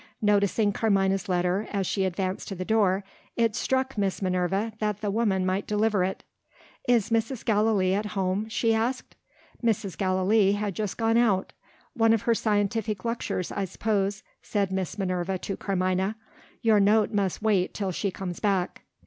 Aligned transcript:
Noticing 0.23 0.71
Carmina's 0.71 1.29
letter, 1.29 1.67
as 1.71 1.85
she 1.85 2.05
advanced 2.05 2.47
to 2.47 2.55
the 2.55 2.65
door, 2.65 3.03
it 3.35 3.55
struck 3.55 3.99
Miss 3.99 4.19
Minerva 4.19 4.73
that 4.79 4.99
the 4.99 5.11
woman 5.11 5.45
might 5.45 5.67
deliver 5.67 6.03
it. 6.03 6.23
"Is 6.87 7.11
Mrs. 7.11 7.45
Gallilee 7.45 7.93
at 7.93 8.07
home?" 8.17 8.49
she 8.49 8.73
asked. 8.73 9.15
Mrs. 9.63 9.95
Gallilee 9.95 10.53
had 10.53 10.73
just 10.73 10.97
gone 10.97 11.17
out. 11.17 11.53
"One 11.93 12.13
of 12.13 12.23
her 12.23 12.33
scientific 12.33 13.05
lectures, 13.05 13.51
I 13.51 13.65
suppose," 13.65 14.23
said 14.41 14.71
Miss 14.71 14.97
Minerva 14.97 15.37
to 15.37 15.55
Carmina. 15.55 16.15
"Your 16.63 16.79
note 16.79 17.11
must 17.13 17.43
wait 17.43 17.75
till 17.75 17.91
she 17.91 18.09
comes 18.09 18.39
back." 18.39 18.81